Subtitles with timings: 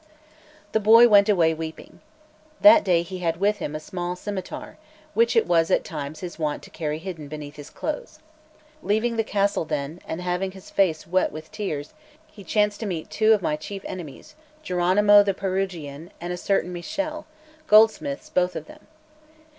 [0.71, 2.01] The boy went away weeping.
[2.59, 4.79] That day he had with him a small scimitar,
[5.13, 8.17] which it was at times his wont to carry hidden beneath his clothes.
[8.81, 11.93] Leaving the castle then, and having his face wet with tears,
[12.25, 14.33] he chanced to meet two of my chief enemies,
[14.63, 17.27] Jeronimo the Perugian, and a certain Michele,
[17.67, 18.87] goldsmiths both of them.